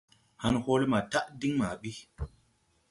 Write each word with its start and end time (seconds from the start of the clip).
Han 0.43 0.55
hoole 0.63 0.85
maa 0.91 1.03
taʼ 1.11 1.25
din 1.39 1.53
maa 1.59 1.75
bi. 1.81 1.91